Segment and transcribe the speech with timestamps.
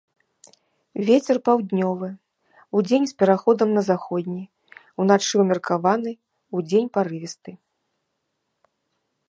[1.07, 2.07] Вецер паўднёвы,
[2.79, 4.41] удзень з пераходам на заходні,
[5.03, 6.11] уначы ўмеркаваны,
[6.61, 7.51] удзень парывісты.